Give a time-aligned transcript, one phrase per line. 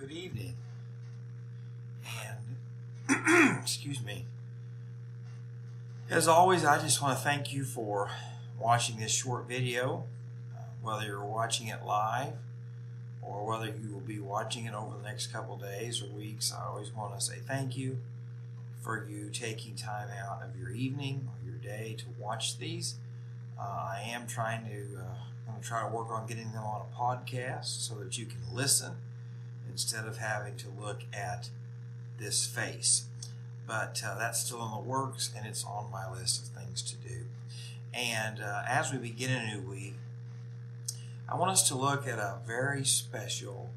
[0.00, 0.54] good evening.
[3.06, 4.24] And, excuse me.
[6.08, 8.10] As always, I just want to thank you for
[8.58, 10.04] watching this short video,
[10.56, 12.32] uh, whether you're watching it live
[13.20, 16.50] or whether you will be watching it over the next couple days or weeks.
[16.50, 17.98] I always want to say thank you
[18.80, 22.94] for you taking time out of your evening or your day to watch these.
[23.60, 25.14] Uh, I am trying to, uh,
[25.46, 28.24] I'm going to try to work on getting them on a podcast so that you
[28.24, 28.92] can listen
[29.70, 31.50] instead of having to look at
[32.18, 33.04] this face.
[33.66, 36.96] But uh, that's still in the works and it's on my list of things to
[36.96, 37.26] do.
[37.94, 39.94] And uh, as we begin a new week,
[41.28, 43.70] I want us to look at a very special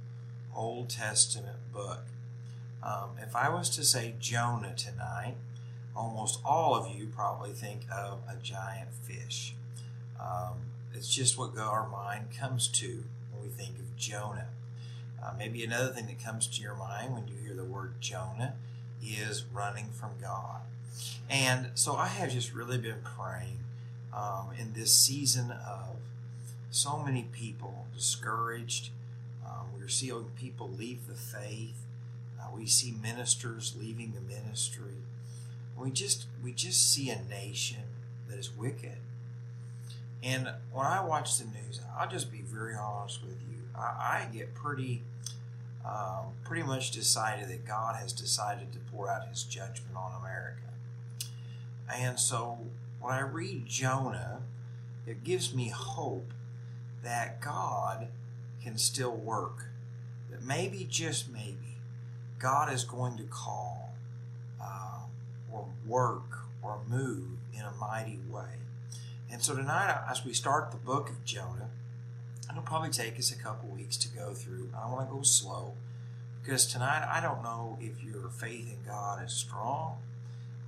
[0.56, 2.06] Old Testament book.
[2.82, 5.36] Um, if I was to say Jonah tonight,
[5.96, 9.56] almost all of you probably think of a giant fish.
[10.20, 14.48] Um, it's just what our mind comes to when we think of Jonah.
[15.24, 18.56] Uh, maybe another thing that comes to your mind when you hear the word Jonah
[19.02, 20.62] is running from God.
[21.30, 23.60] And so I have just really been praying
[24.14, 25.98] um, in this season of
[26.70, 28.90] so many people discouraged.
[29.46, 31.86] Um, we're seeing people leave the faith.
[32.40, 35.04] Uh, we see ministers leaving the ministry.
[35.78, 37.84] We just we just see a nation
[38.28, 38.98] that is wicked.
[40.22, 43.58] And when I watch the news, I'll just be very honest with you.
[43.76, 45.02] I, I get pretty
[45.86, 50.62] um, pretty much decided that God has decided to pour out His judgment on America.
[51.94, 52.60] And so
[53.00, 54.42] when I read Jonah,
[55.06, 56.34] it gives me hope
[57.04, 58.08] that God
[58.64, 59.66] can still work.
[60.32, 61.78] That maybe, just maybe,
[62.40, 63.94] God is going to call
[64.62, 65.02] uh,
[65.52, 68.60] or work or move in a mighty way.
[69.30, 71.70] And so tonight, as we start the book of Jonah,
[72.50, 74.70] it'll probably take us a couple weeks to go through.
[74.76, 75.74] I want to go slow
[76.42, 79.98] because tonight I don't know if your faith in God is strong.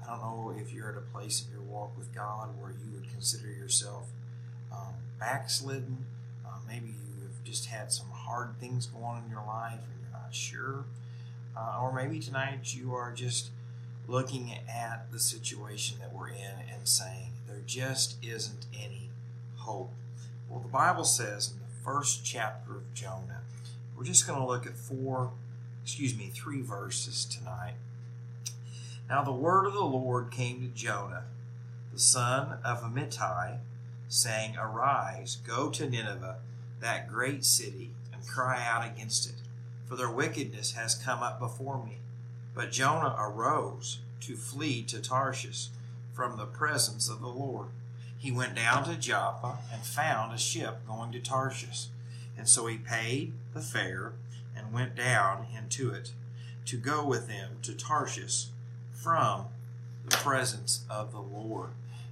[0.02, 2.94] I don't know if you're at a place in your walk with God where you
[2.94, 4.08] would consider yourself
[4.72, 6.06] um, backslidden
[6.68, 10.20] maybe you have just had some hard things go on in your life and you're
[10.20, 10.86] not sure.
[11.56, 13.50] Uh, or maybe tonight you are just
[14.08, 19.10] looking at the situation that we're in and saying, there just isn't any
[19.58, 19.92] hope.
[20.50, 23.42] Well, the Bible says in first chapter of Jonah,
[23.96, 25.32] we're just going to look at four,
[25.84, 27.76] excuse me, three verses tonight.
[29.08, 31.26] Now the word of the Lord came to Jonah,
[31.94, 33.60] the son of Amittai,
[34.10, 36.38] saying, Arise, go to Nineveh
[36.82, 39.36] that great city and cry out against it,
[39.88, 42.00] for their wickedness has come up before me.
[42.56, 45.68] But Jonah arose to flee to Tarshish
[46.14, 47.68] from the presence of the Lord.
[48.26, 51.90] He went down to Joppa and found a ship going to Tarshish.
[52.36, 54.14] And so he paid the fare
[54.58, 56.12] and went down into it
[56.66, 58.48] to go with them to Tarshish
[58.92, 59.46] from
[60.10, 61.70] the presence of the Lord.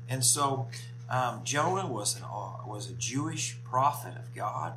[0.07, 0.67] And so
[1.09, 4.73] um, Jonah was an uh, was a Jewish prophet of God,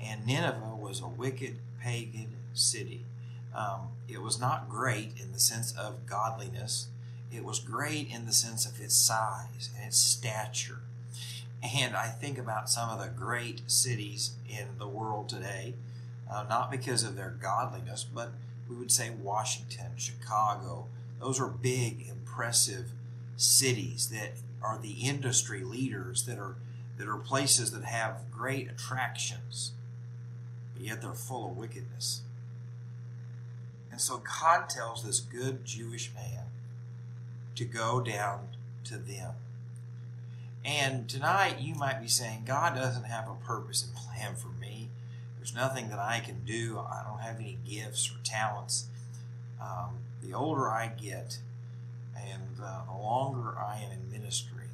[0.00, 3.04] and Nineveh was a wicked pagan city.
[3.52, 6.86] Um, it was not great in the sense of godliness.
[7.32, 10.80] It was great in the sense of its size and its stature.
[11.62, 15.74] And I think about some of the great cities in the world today,
[16.30, 18.32] uh, not because of their godliness, but
[18.68, 20.86] we would say Washington, Chicago.
[21.20, 22.92] Those are big, impressive
[23.36, 26.56] cities that are the industry leaders that are
[26.98, 29.70] that are places that have great attractions,
[30.74, 32.22] but yet they're full of wickedness.
[33.92, 36.47] And so God tells this good Jewish man
[37.58, 38.48] to go down
[38.84, 39.32] to them.
[40.64, 44.90] And tonight you might be saying, God doesn't have a purpose and plan for me.
[45.36, 46.78] There's nothing that I can do.
[46.78, 48.86] I don't have any gifts or talents.
[49.60, 51.38] Um, the older I get,
[52.16, 54.68] and uh, the longer I am in ministry,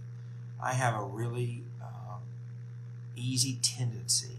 [0.63, 2.21] I have a really um,
[3.17, 4.37] easy tendency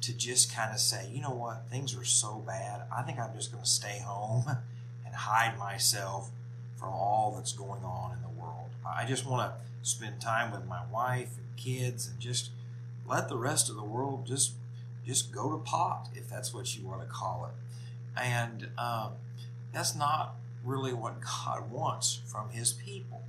[0.00, 2.82] to just kind of say, you know what, things are so bad.
[2.92, 4.44] I think I'm just going to stay home
[5.06, 6.30] and hide myself
[6.80, 8.70] from all that's going on in the world.
[8.84, 12.50] I just want to spend time with my wife and kids and just
[13.06, 14.54] let the rest of the world just
[15.06, 18.20] just go to pot if that's what you want to call it.
[18.20, 19.12] And um,
[19.72, 23.22] that's not really what God wants from His people.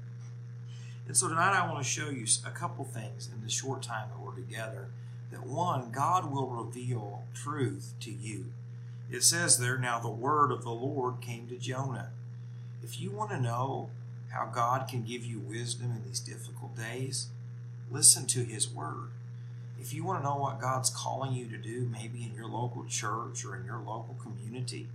[1.07, 4.09] And so tonight I want to show you a couple things in the short time
[4.09, 4.89] that we're together.
[5.31, 8.53] That one, God will reveal truth to you.
[9.09, 12.12] It says there, now the word of the Lord came to Jonah.
[12.83, 13.89] If you want to know
[14.30, 17.28] how God can give you wisdom in these difficult days,
[17.89, 19.10] listen to his word.
[19.81, 22.86] If you want to know what God's calling you to do, maybe in your local
[22.86, 24.88] church or in your local community,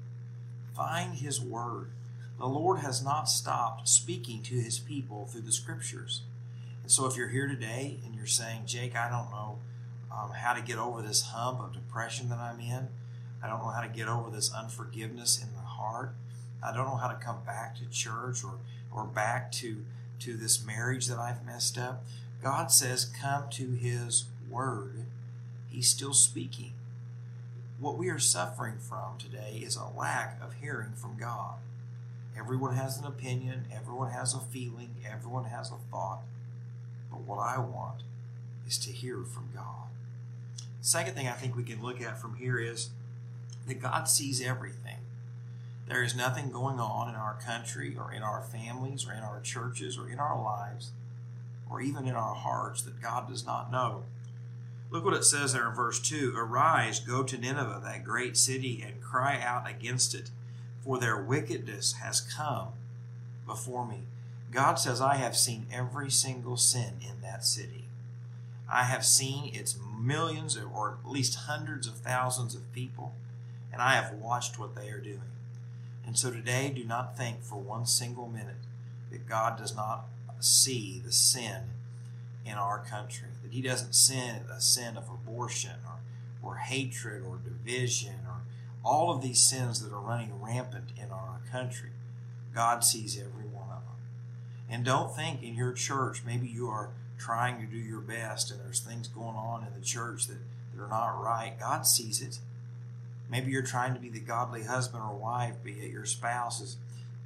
[0.77, 1.91] find His Word.
[2.39, 6.23] The Lord has not stopped speaking to His people through the Scriptures.
[6.83, 9.59] And so if you're here today and you're saying, Jake, I don't know
[10.13, 12.89] um, how to get over this hump of depression that I'm in,
[13.43, 16.15] I don't know how to get over this unforgiveness in my heart,
[16.63, 18.55] I don't know how to come back to church or,
[18.93, 19.85] or back to,
[20.21, 22.05] to this marriage that I've messed up.
[22.43, 25.07] God says, come to His Word.
[25.69, 26.73] He's still speaking.
[27.79, 31.57] What we are suffering from today is a lack of hearing from God.
[32.39, 36.21] Everyone has an opinion, everyone has a feeling, everyone has a thought.
[37.11, 38.03] But what I want
[38.67, 39.89] is to hear from God.
[40.81, 42.91] Second thing I think we can look at from here is
[43.67, 44.99] that God sees everything.
[45.87, 49.41] There is nothing going on in our country or in our families or in our
[49.41, 50.91] churches or in our lives
[51.71, 54.05] or even in our hearts that God does not know.
[54.91, 58.85] Look what it says there in verse 2 Arise, go to Nineveh, that great city,
[58.87, 60.31] and cry out against it,
[60.81, 62.69] for their wickedness has come
[63.47, 64.03] before me.
[64.53, 67.87] God says, I have seen every single sin in that city.
[68.71, 73.13] I have seen its millions or at least hundreds of thousands of people,
[73.73, 75.21] and I have watched what they are doing.
[76.07, 78.63] And so today, do not think for one single minute
[79.11, 80.07] that God does not
[80.39, 81.63] see the sin
[82.45, 87.39] in our country, that He doesn't sin a sin of abortion or, or hatred or
[87.43, 88.43] division or
[88.85, 91.91] all of these sins that are running rampant in our country.
[92.55, 93.97] God sees every one of them.
[94.71, 98.61] and don't think in your church, maybe you are trying to do your best and
[98.61, 100.39] there's things going on in the church that,
[100.75, 101.59] that are not right.
[101.59, 102.39] God sees it.
[103.29, 106.77] Maybe you're trying to be the godly husband or wife, but yet your spouse is,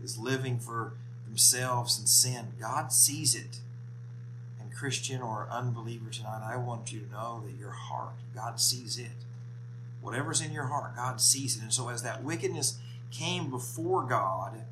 [0.02, 0.94] is living for
[1.26, 2.48] themselves in sin.
[2.60, 3.60] God sees it.
[4.60, 8.98] And Christian or unbeliever tonight, I want you to know that your heart, God sees
[8.98, 9.24] it.
[10.00, 11.62] Whatever's in your heart, God sees it.
[11.62, 12.78] And so as that wickedness
[13.10, 14.64] came before God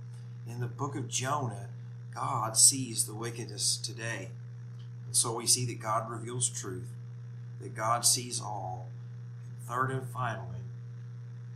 [0.49, 1.69] in the book of Jonah,
[2.15, 4.31] God sees the wickedness today.
[5.07, 6.89] And so we see that God reveals truth,
[7.61, 8.89] that God sees all.
[9.51, 10.59] And third and finally,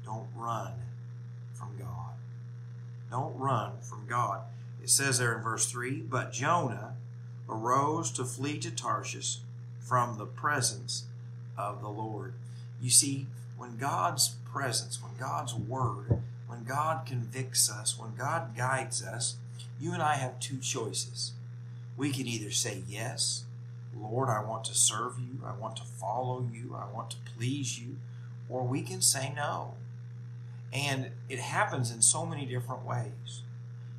[0.05, 0.73] don't run
[1.53, 2.15] from God.
[3.11, 4.43] Don't run from God.
[4.83, 6.95] It says there in verse 3 But Jonah
[7.49, 9.39] arose to flee to Tarshish
[9.81, 11.05] from the presence
[11.57, 12.35] of the Lord.
[12.81, 13.27] You see,
[13.57, 19.37] when God's presence, when God's word, when God convicts us, when God guides us,
[19.81, 21.33] you and I have two choices.
[21.97, 23.45] We can either say, Yes,
[23.97, 27.79] Lord, I want to serve you, I want to follow you, I want to please
[27.79, 27.97] you,
[28.49, 29.75] or we can say no.
[30.73, 33.43] And it happens in so many different ways.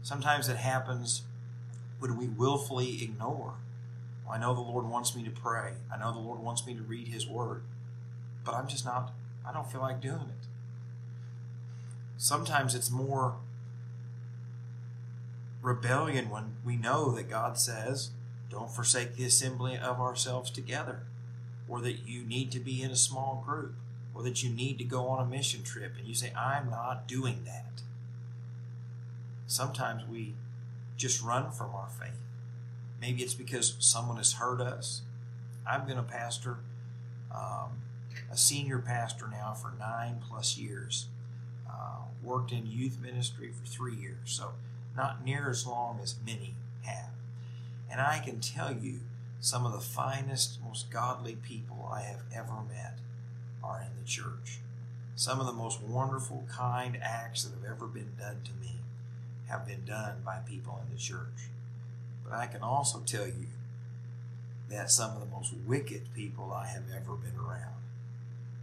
[0.02, 1.24] Sometimes it happens
[2.00, 3.56] when we willfully ignore.
[4.30, 5.74] I know the Lord wants me to pray.
[5.94, 7.64] I know the Lord wants me to read His Word,
[8.44, 9.14] but I'm just not,
[9.48, 10.48] I don't feel like doing it.
[12.18, 13.36] Sometimes it's more
[15.62, 18.12] rebellion when we know that God says,
[18.50, 21.04] don't forsake the assembly of ourselves together,
[21.68, 23.76] or that you need to be in a small group,
[24.14, 27.08] or that you need to go on a mission trip, and you say, I'm not
[27.08, 27.82] doing that.
[29.48, 30.36] Sometimes we
[30.98, 32.20] just run from our faith.
[33.02, 35.02] Maybe it's because someone has hurt us.
[35.66, 36.58] I've been a pastor,
[37.34, 37.82] um,
[38.32, 41.08] a senior pastor now for nine plus years.
[41.70, 44.18] Uh, worked in youth ministry for three years.
[44.26, 44.52] So
[44.96, 46.54] not near as long as many
[46.84, 47.10] have.
[47.92, 49.00] And I can tell you,
[49.40, 53.00] some of the finest, most godly people I have ever met
[53.64, 54.60] are in the church.
[55.16, 58.80] Some of the most wonderful, kind acts that have ever been done to me
[59.48, 61.50] have been done by people in the church.
[62.24, 63.48] But I can also tell you
[64.70, 67.76] that some of the most wicked people I have ever been around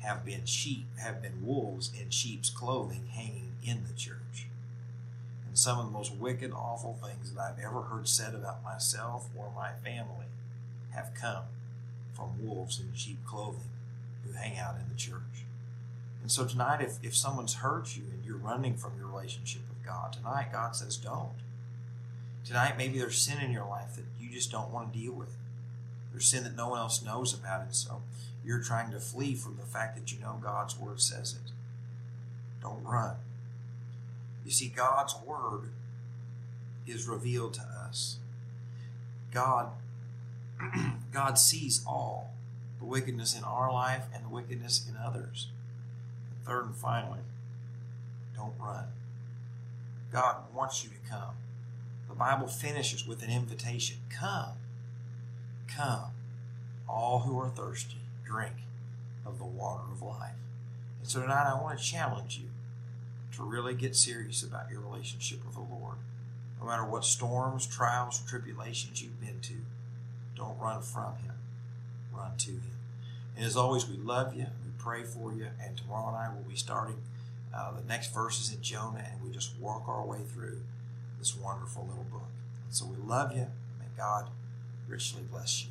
[0.01, 4.49] have been sheep, have been wolves in sheep's clothing hanging in the church
[5.51, 9.29] and some of the most wicked, awful things that I've ever heard said about myself
[9.37, 10.27] or my family
[10.95, 11.43] have come
[12.15, 13.69] from wolves in sheep clothing
[14.25, 15.45] who hang out in the church.
[16.23, 19.85] And so tonight, if, if someone's hurt you and you're running from your relationship with
[19.85, 21.35] God, tonight God says, don't.
[22.45, 25.37] Tonight, maybe there's sin in your life that you just don't want to deal with.
[26.11, 28.03] There's sin that no one else knows about and so
[28.45, 31.53] you're trying to flee from the fact that you know God's Word says it.
[32.63, 33.17] Don't run.
[34.45, 35.71] You see, God's Word
[36.87, 38.17] is revealed to us.
[39.31, 39.71] God,
[41.13, 42.35] God sees all
[42.81, 45.49] the wickedness in our life and the wickedness in others.
[46.45, 47.21] Third and finally,
[48.35, 48.87] don't run.
[50.11, 51.35] God wants you to come.
[52.09, 54.55] The Bible finishes with an invitation Come,
[55.69, 56.13] come,
[56.89, 58.55] all who are thirsty, drink
[59.25, 60.35] of the water of life.
[61.01, 62.49] And so tonight I want to challenge you
[63.37, 65.99] to really get serious about your relationship with the Lord.
[66.61, 69.55] No matter what storms, trials, tribulations you've been to,
[70.37, 71.35] don't run from Him,
[72.13, 72.79] run to Him.
[73.37, 76.57] And as always, we love you, we pray for you, and tomorrow night we'll be
[76.57, 76.97] starting
[77.55, 80.61] uh, the next verses in Jonah, and we just walk our way through
[81.19, 82.29] this wonderful little book.
[82.65, 83.47] And so we love you.
[83.79, 84.29] May God
[84.89, 85.71] richly bless you.